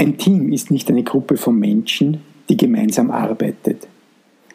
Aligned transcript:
Ein 0.00 0.16
Team 0.16 0.50
ist 0.50 0.70
nicht 0.70 0.88
eine 0.88 1.02
Gruppe 1.02 1.36
von 1.36 1.58
Menschen, 1.58 2.22
die 2.48 2.56
gemeinsam 2.56 3.10
arbeitet. 3.10 3.86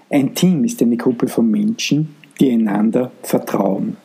Ein 0.10 0.34
Team 0.34 0.64
ist 0.64 0.82
eine 0.82 0.98
Gruppe 0.98 1.28
von 1.28 1.52
Menschen, 1.52 2.16
die 2.40 2.50
einander 2.50 3.12
vertrauen. 3.22 3.96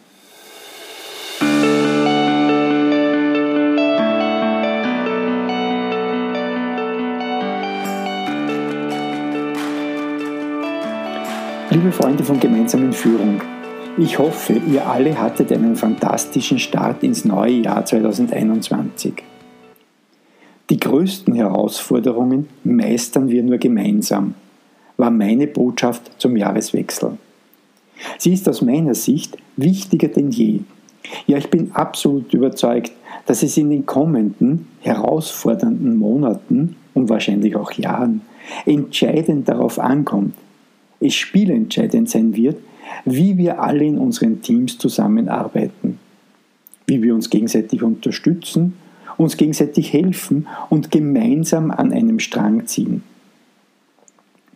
Liebe 11.71 11.91
Freunde 11.93 12.23
von 12.23 12.39
gemeinsamen 12.39 12.93
Führung, 12.93 13.41
ich 13.97 14.19
hoffe, 14.19 14.61
ihr 14.71 14.87
alle 14.87 15.19
hattet 15.19 15.51
einen 15.53 15.75
fantastischen 15.75 16.59
Start 16.59 17.03
ins 17.03 17.25
neue 17.25 17.63
Jahr 17.63 17.87
2021. 17.87 19.23
Die 20.71 20.79
größten 20.79 21.35
Herausforderungen 21.35 22.49
meistern 22.63 23.29
wir 23.29 23.43
nur 23.43 23.59
gemeinsam, 23.59 24.35
war 24.97 25.11
meine 25.11 25.49
Botschaft 25.49 26.13
zum 26.19 26.37
Jahreswechsel. 26.37 27.19
Sie 28.19 28.33
ist 28.33 28.49
aus 28.49 28.63
meiner 28.63 28.95
Sicht 28.95 29.37
wichtiger 29.57 30.07
denn 30.07 30.31
je. 30.31 30.61
Ja, 31.27 31.39
ich 31.39 31.51
bin 31.51 31.73
absolut 31.73 32.33
überzeugt, 32.33 32.93
dass 33.27 33.43
es 33.43 33.57
in 33.57 33.71
den 33.71 33.85
kommenden, 33.85 34.69
herausfordernden 34.81 35.97
Monaten 35.97 36.77
und 36.95 37.09
wahrscheinlich 37.09 37.57
auch 37.57 37.73
Jahren 37.73 38.23
entscheidend 38.65 39.49
darauf 39.49 39.81
ankommt, 39.81 40.35
es 41.01 41.15
spielentscheidend 41.15 42.09
sein 42.09 42.37
wird, 42.37 42.59
wie 43.05 43.37
wir 43.37 43.61
alle 43.61 43.85
in 43.85 43.99
unseren 43.99 44.41
Teams 44.41 44.79
zusammenarbeiten, 44.79 45.99
wie 46.87 47.03
wir 47.03 47.15
uns 47.15 47.29
gegenseitig 47.29 47.83
unterstützen 47.83 48.75
uns 49.21 49.37
gegenseitig 49.37 49.93
helfen 49.93 50.49
und 50.71 50.91
gemeinsam 50.91 51.71
an 51.71 51.93
einem 51.93 52.19
Strang 52.19 52.67
ziehen. 52.67 53.03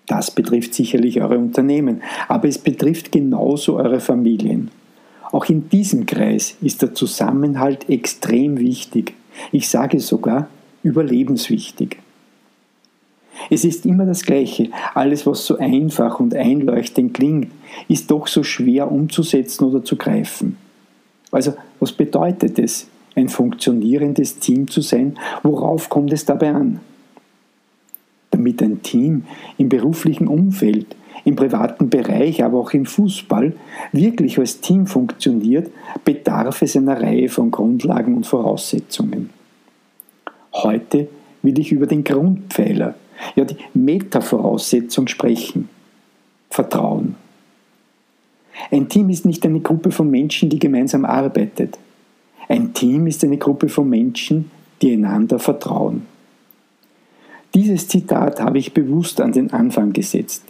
Das 0.06 0.30
betrifft 0.30 0.74
sicherlich 0.74 1.20
eure 1.20 1.38
Unternehmen, 1.38 2.02
aber 2.28 2.48
es 2.48 2.58
betrifft 2.58 3.12
genauso 3.12 3.76
eure 3.76 4.00
Familien. 4.00 4.70
Auch 5.32 5.46
in 5.46 5.68
diesem 5.68 6.06
Kreis 6.06 6.56
ist 6.62 6.82
der 6.82 6.94
Zusammenhalt 6.94 7.88
extrem 7.88 8.58
wichtig. 8.58 9.14
Ich 9.52 9.68
sage 9.68 10.00
sogar 10.00 10.48
überlebenswichtig. 10.82 11.98
Es 13.50 13.64
ist 13.64 13.84
immer 13.84 14.06
das 14.06 14.22
Gleiche. 14.22 14.68
Alles, 14.94 15.26
was 15.26 15.44
so 15.44 15.58
einfach 15.58 16.20
und 16.20 16.34
einleuchtend 16.34 17.14
klingt, 17.14 17.50
ist 17.88 18.10
doch 18.10 18.28
so 18.28 18.42
schwer 18.42 18.90
umzusetzen 18.90 19.64
oder 19.64 19.84
zu 19.84 19.96
greifen. 19.96 20.56
Also, 21.32 21.54
was 21.80 21.92
bedeutet 21.92 22.58
es? 22.58 22.86
Ein 23.16 23.28
funktionierendes 23.28 24.38
Team 24.38 24.68
zu 24.68 24.80
sein, 24.80 25.18
worauf 25.42 25.88
kommt 25.88 26.12
es 26.12 26.24
dabei 26.24 26.52
an? 26.52 26.80
Damit 28.30 28.62
ein 28.62 28.82
Team 28.82 29.24
im 29.58 29.68
beruflichen 29.68 30.26
Umfeld, 30.26 30.96
im 31.24 31.36
privaten 31.36 31.88
Bereich, 31.88 32.42
aber 32.42 32.58
auch 32.58 32.72
im 32.72 32.86
Fußball 32.86 33.52
wirklich 33.92 34.38
als 34.38 34.60
Team 34.60 34.86
funktioniert, 34.86 35.70
bedarf 36.04 36.62
es 36.62 36.76
einer 36.76 37.00
Reihe 37.00 37.28
von 37.28 37.50
Grundlagen 37.50 38.16
und 38.16 38.26
Voraussetzungen. 38.26 39.30
Heute 40.52 41.08
will 41.42 41.58
ich 41.58 41.72
über 41.72 41.86
den 41.86 42.04
Grundpfeiler, 42.04 42.94
ja 43.36 43.44
die 43.44 43.56
Meta-Voraussetzung 43.74 45.08
sprechen. 45.08 45.68
Vertrauen. 46.50 47.16
Ein 48.70 48.88
Team 48.88 49.10
ist 49.10 49.26
nicht 49.26 49.44
eine 49.44 49.60
Gruppe 49.60 49.90
von 49.90 50.10
Menschen, 50.10 50.48
die 50.48 50.58
gemeinsam 50.58 51.04
arbeitet. 51.04 51.78
Ein 52.48 52.74
Team 52.74 53.06
ist 53.06 53.24
eine 53.24 53.38
Gruppe 53.38 53.68
von 53.68 53.88
Menschen, 53.88 54.50
die 54.82 54.92
einander 54.92 55.38
vertrauen. 55.38 56.06
Dieses 57.54 57.88
Zitat 57.88 58.40
habe 58.40 58.58
ich 58.58 58.74
bewusst 58.74 59.20
an 59.20 59.32
den 59.32 59.52
Anfang 59.52 59.92
gesetzt, 59.92 60.44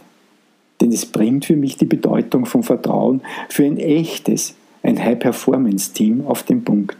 denn 0.81 0.91
es 0.91 1.05
bringt 1.05 1.45
für 1.45 1.55
mich 1.55 1.77
die 1.77 1.85
Bedeutung 1.85 2.45
von 2.45 2.63
Vertrauen 2.63 3.21
für 3.49 3.63
ein 3.63 3.77
echtes, 3.77 4.55
ein 4.81 5.01
High-Performance-Team 5.01 6.25
auf 6.25 6.43
den 6.43 6.63
Punkt. 6.63 6.97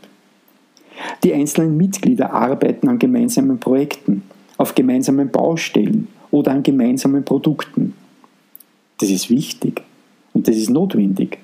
Die 1.24 1.34
einzelnen 1.34 1.76
Mitglieder 1.76 2.32
arbeiten 2.32 2.88
an 2.88 3.00
gemeinsamen 3.00 3.60
Projekten, 3.60 4.24
auf 4.58 4.76
gemeinsamen 4.76 5.30
Baustellen 5.30 6.08
oder 6.32 6.52
an 6.52 6.64
gemeinsamen 6.64 7.26
Produkten. 7.26 7.94
Das 9.00 9.10
ist 9.10 9.30
wichtig 9.30 9.82
und 10.34 10.48
das 10.48 10.56
ist 10.56 10.70
notwendig. 10.70 11.40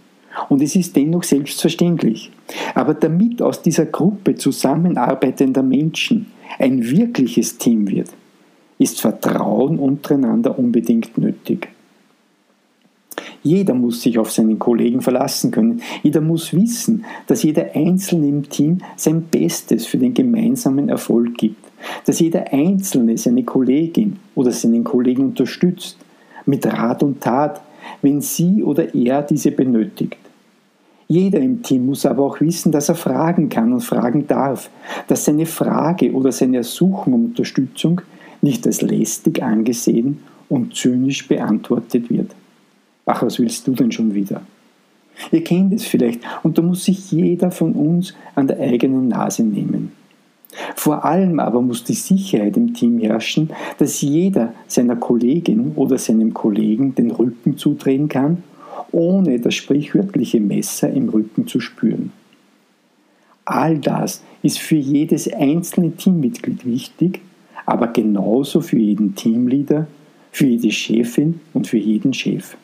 Und 0.50 0.62
es 0.62 0.76
ist 0.76 0.96
dennoch 0.96 1.24
selbstverständlich. 1.24 2.32
Aber 2.76 2.94
damit 2.94 3.42
aus 3.42 3.62
dieser 3.62 3.86
Gruppe 3.86 4.36
zusammenarbeitender 4.36 5.64
Menschen 5.64 6.28
ein 6.60 6.90
wirkliches 6.90 7.58
Team 7.58 7.90
wird, 7.90 8.10
ist 8.78 9.00
Vertrauen 9.00 9.78
untereinander 9.80 10.58
unbedingt 10.58 11.18
nötig. 11.18 11.70
Jeder 13.44 13.74
muss 13.74 14.02
sich 14.02 14.20
auf 14.20 14.32
seinen 14.32 14.60
Kollegen 14.60 15.02
verlassen 15.02 15.52
können. 15.52 15.82
Jeder 16.04 16.22
muss 16.22 16.54
wissen, 16.54 17.06
dass 17.28 17.44
jeder 17.44 17.76
Einzelne 17.76 18.28
im 18.28 18.50
Team 18.50 18.80
sein 18.96 19.24
Bestes 19.24 19.86
für 19.86 19.98
den 19.98 20.14
gemeinsamen 20.14 20.90
Erfolg 20.90 21.38
gibt. 21.38 21.66
Dass 22.06 22.20
jeder 22.20 22.54
Einzelne 22.54 23.18
seine 23.18 23.44
Kollegin 23.44 24.18
oder 24.36 24.52
seinen 24.52 24.84
Kollegen 24.84 25.26
unterstützt, 25.26 25.98
mit 26.46 26.66
Rat 26.66 27.02
und 27.02 27.22
Tat, 27.22 27.62
wenn 28.02 28.22
sie 28.22 28.64
oder 28.64 28.94
er 28.94 29.24
diese 29.24 29.52
benötigt. 29.52 30.18
Jeder 31.12 31.42
im 31.42 31.62
Team 31.62 31.88
muss 31.88 32.06
aber 32.06 32.24
auch 32.24 32.40
wissen, 32.40 32.72
dass 32.72 32.88
er 32.88 32.96
fragen 32.96 33.50
kann 33.50 33.74
und 33.74 33.82
fragen 33.82 34.28
darf, 34.28 34.70
dass 35.10 35.26
seine 35.26 35.46
Frage 35.46 36.14
oder 36.14 36.32
seine 36.32 36.56
Ersuchung 36.56 37.12
um 37.12 37.26
Unterstützung 37.26 38.00
nicht 38.42 38.66
als 38.66 38.82
lästig 38.82 39.44
angesehen 39.44 40.20
und 40.48 40.74
zynisch 40.74 41.28
beantwortet 41.28 42.10
wird. 42.10 42.32
Ach, 43.06 43.24
was 43.24 43.40
willst 43.40 43.68
du 43.68 43.74
denn 43.74 43.92
schon 43.92 44.16
wieder? 44.16 44.42
Ihr 45.34 45.44
kennt 45.44 45.74
es 45.74 45.84
vielleicht 45.84 46.22
und 46.44 46.58
da 46.58 46.62
muss 46.62 46.86
sich 46.86 47.12
jeder 47.12 47.52
von 47.52 47.74
uns 47.74 48.14
an 48.36 48.48
der 48.48 48.62
eigenen 48.62 49.10
Nase 49.10 49.44
nehmen. 49.44 49.92
Vor 50.78 51.04
allem 51.04 51.42
aber 51.42 51.62
muss 51.62 51.84
die 51.84 51.94
Sicherheit 51.94 52.56
im 52.56 52.74
Team 52.74 53.00
herrschen, 53.00 53.50
dass 53.80 54.00
jeder 54.00 54.54
seiner 54.66 54.96
Kollegin 54.96 55.74
oder 55.76 55.98
seinem 55.98 56.34
Kollegen 56.34 56.96
den 56.96 57.12
Rücken 57.12 57.58
zudrehen 57.58 58.08
kann 58.08 58.44
ohne 58.92 59.40
das 59.40 59.56
sprichwörtliche 59.56 60.40
Messer 60.40 60.90
im 60.90 61.10
Rücken 61.10 61.48
zu 61.48 61.60
spüren. 61.60 62.12
All 63.46 63.78
das 63.80 64.24
ist 64.44 64.60
für 64.60 64.76
jedes 64.76 65.32
einzelne 65.32 65.92
Teammitglied 65.92 66.66
wichtig, 66.66 67.22
aber 67.66 67.88
genauso 67.88 68.62
für 68.62 68.78
jeden 68.78 69.16
Teamleader, 69.16 69.88
für 70.32 70.46
jede 70.46 70.72
Chefin 70.72 71.40
und 71.54 71.68
für 71.68 71.78
jeden 71.78 72.14
Chef. 72.14 72.56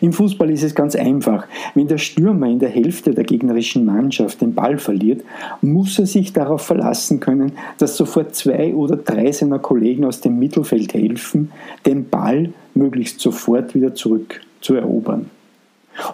Im 0.00 0.12
Fußball 0.12 0.50
ist 0.50 0.62
es 0.62 0.74
ganz 0.74 0.94
einfach. 0.94 1.46
Wenn 1.74 1.88
der 1.88 1.98
Stürmer 1.98 2.46
in 2.46 2.58
der 2.58 2.68
Hälfte 2.68 3.12
der 3.12 3.24
gegnerischen 3.24 3.84
Mannschaft 3.84 4.40
den 4.40 4.54
Ball 4.54 4.78
verliert, 4.78 5.22
muss 5.60 5.98
er 5.98 6.06
sich 6.06 6.32
darauf 6.32 6.62
verlassen 6.62 7.20
können, 7.20 7.52
dass 7.78 7.96
sofort 7.96 8.34
zwei 8.34 8.74
oder 8.74 8.96
drei 8.96 9.32
seiner 9.32 9.58
Kollegen 9.58 10.04
aus 10.04 10.20
dem 10.20 10.38
Mittelfeld 10.38 10.94
helfen, 10.94 11.50
den 11.84 12.08
Ball 12.08 12.52
möglichst 12.78 13.20
sofort 13.20 13.74
wieder 13.74 13.94
zurück 13.94 14.40
zu 14.60 14.74
erobern. 14.74 15.30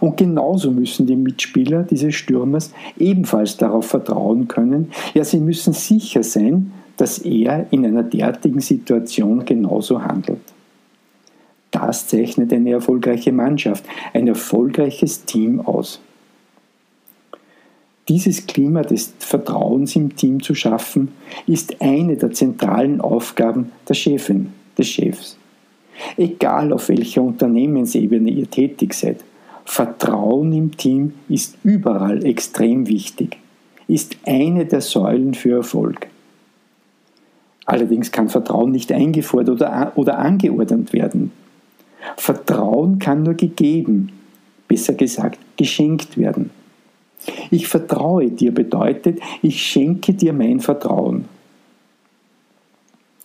Und 0.01 0.17
genauso 0.17 0.71
müssen 0.71 1.07
die 1.07 1.17
Mitspieler 1.17 1.83
dieses 1.83 2.15
Stürmers 2.15 2.73
ebenfalls 2.99 3.57
darauf 3.57 3.87
vertrauen 3.87 4.49
können, 4.49 4.91
ja, 5.13 5.25
sie 5.25 5.41
müssen 5.41 5.75
sicher 5.75 6.23
sein, 6.23 6.73
dass 6.97 7.19
er 7.19 7.67
in 7.71 7.85
einer 7.85 8.03
derartigen 8.03 8.61
Situation 8.61 9.45
genauso 9.45 10.03
handelt. 10.03 10.41
Das 11.71 12.07
zeichnet 12.07 12.53
eine 12.53 12.71
erfolgreiche 12.71 13.33
Mannschaft, 13.33 13.85
ein 14.13 14.29
erfolgreiches 14.29 15.25
Team 15.25 15.61
aus. 15.61 16.01
Dieses 18.09 18.47
Klima 18.47 18.83
des 18.83 19.15
Vertrauens 19.19 19.97
im 19.97 20.15
Team 20.15 20.43
zu 20.43 20.55
schaffen, 20.55 21.09
ist 21.47 21.81
eine 21.81 22.17
der 22.17 22.33
zentralen 22.33 23.01
Aufgaben 23.01 23.73
der 23.89 23.95
Chefin, 23.95 24.53
des 24.79 24.89
Chefs. 24.89 25.37
Egal 26.17 26.73
auf 26.73 26.89
welcher 26.89 27.23
Unternehmensebene 27.23 28.31
ihr 28.31 28.51
tätig 28.51 28.95
seid, 28.95 29.21
Vertrauen 29.65 30.53
im 30.53 30.77
Team 30.77 31.15
ist 31.29 31.57
überall 31.65 32.25
extrem 32.25 32.87
wichtig, 32.87 33.39
ist 33.89 34.17
eine 34.27 34.67
der 34.67 34.81
Säulen 34.81 35.35
für 35.35 35.57
Erfolg. 35.57 36.09
Allerdings 37.67 38.13
kann 38.13 38.29
Vertrauen 38.29 38.73
nicht 38.73 38.93
eingefordert 38.93 39.57
oder, 39.57 39.93
oder 39.97 40.19
angeordnet 40.19 40.93
werden. 40.93 41.33
Vertrauen 42.17 42.99
kann 42.99 43.23
nur 43.23 43.35
gegeben, 43.35 44.13
besser 44.69 44.93
gesagt 44.93 45.39
geschenkt 45.57 46.19
werden. 46.19 46.51
Ich 47.51 47.69
vertraue 47.69 48.31
dir 48.31 48.53
bedeutet, 48.53 49.19
ich 49.41 49.63
schenke 49.63 50.13
dir 50.13 50.35
mein 50.35 50.61
Vertrauen. 50.61 51.25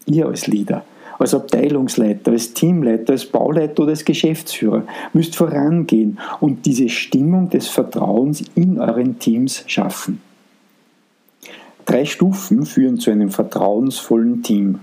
Ihr 0.06 0.27
als 0.27 0.48
Leader 0.48 0.86
als 1.19 1.33
Abteilungsleiter, 1.33 2.31
als 2.31 2.54
Teamleiter, 2.54 3.13
als 3.13 3.25
Bauleiter 3.25 3.83
oder 3.83 3.92
als 3.92 4.06
Geschäftsführer 4.06 4.83
müsst 5.13 5.36
vorangehen 5.36 6.18
und 6.39 6.66
diese 6.66 6.88
Stimmung 6.88 7.50
des 7.50 7.68
Vertrauens 7.68 8.44
in 8.56 8.80
euren 8.80 9.19
Teams 9.19 9.63
schaffen. 9.68 10.21
Drei 11.86 12.06
Stufen 12.06 12.66
führen 12.66 13.00
zu 13.00 13.12
einem 13.12 13.31
vertrauensvollen 13.31 14.44
Team. 14.44 14.80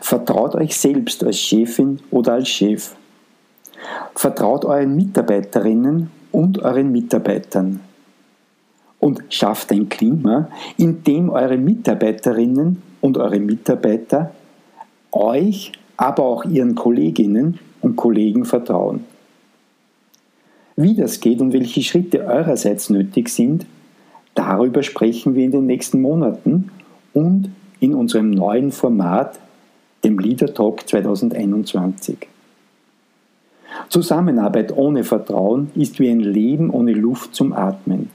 Vertraut 0.00 0.54
euch 0.54 0.76
selbst 0.76 1.24
als 1.24 1.38
Chefin 1.38 1.98
oder 2.10 2.34
als 2.34 2.48
Chef. 2.48 2.94
Vertraut 4.14 4.64
euren 4.64 4.94
Mitarbeiterinnen 4.94 6.10
und 6.32 6.62
euren 6.62 6.92
Mitarbeitern. 6.92 7.80
Und 8.98 9.22
schafft 9.30 9.72
ein 9.72 9.88
Klima, 9.88 10.48
in 10.76 11.02
dem 11.02 11.30
eure 11.30 11.56
Mitarbeiterinnen 11.56 12.82
und 13.00 13.16
eure 13.16 13.40
Mitarbeiter 13.40 14.32
euch, 15.12 15.72
aber 15.96 16.24
auch 16.24 16.44
ihren 16.44 16.74
Kolleginnen 16.74 17.58
und 17.80 17.96
Kollegen 17.96 18.44
vertrauen. 18.44 19.04
Wie 20.76 20.94
das 20.94 21.20
geht 21.20 21.40
und 21.40 21.52
welche 21.52 21.82
Schritte 21.82 22.24
eurerseits 22.24 22.88
nötig 22.90 23.28
sind, 23.28 23.66
darüber 24.34 24.82
sprechen 24.82 25.34
wir 25.34 25.44
in 25.44 25.50
den 25.50 25.66
nächsten 25.66 26.00
Monaten 26.00 26.70
und 27.12 27.50
in 27.80 27.94
unserem 27.94 28.30
neuen 28.30 28.72
Format, 28.72 29.38
dem 30.04 30.18
Leader 30.18 30.54
Talk 30.54 30.88
2021. 30.88 32.28
Zusammenarbeit 33.88 34.76
ohne 34.76 35.04
Vertrauen 35.04 35.70
ist 35.74 35.98
wie 35.98 36.08
ein 36.08 36.20
Leben 36.20 36.70
ohne 36.70 36.92
Luft 36.92 37.34
zum 37.34 37.52
Atmen. 37.52 38.10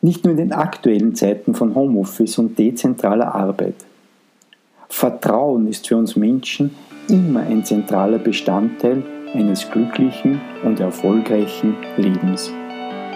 Nicht 0.00 0.24
nur 0.24 0.32
in 0.32 0.38
den 0.38 0.52
aktuellen 0.52 1.14
Zeiten 1.14 1.54
von 1.54 1.74
Homeoffice 1.74 2.38
und 2.38 2.58
dezentraler 2.58 3.34
Arbeit. 3.34 3.74
Vertrauen 4.90 5.66
ist 5.68 5.88
für 5.88 5.96
uns 5.96 6.16
Menschen 6.16 6.74
immer 7.08 7.40
ein 7.40 7.64
zentraler 7.64 8.18
Bestandteil 8.18 9.02
eines 9.32 9.70
glücklichen 9.70 10.40
und 10.64 10.80
erfolgreichen 10.80 11.76
Lebens. 11.96 12.52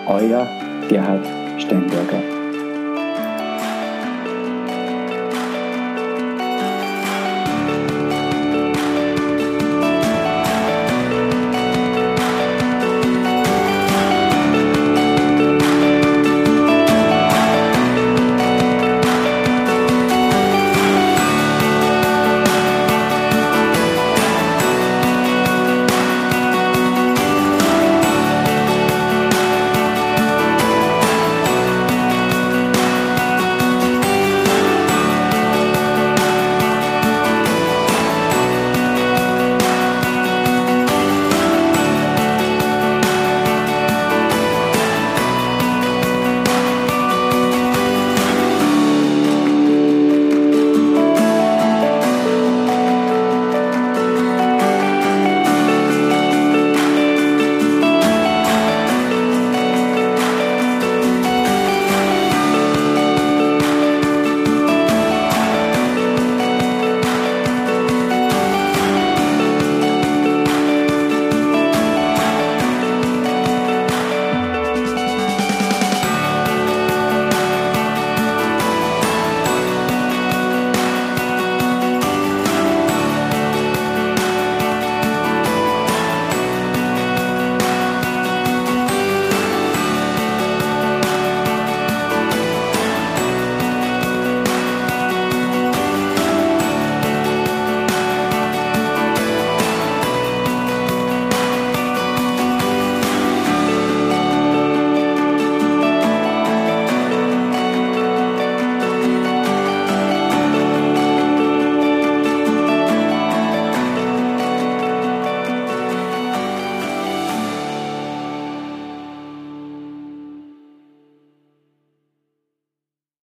Euer 0.06 0.47
Gerhard 0.88 1.26
Steinberger. 1.61 2.34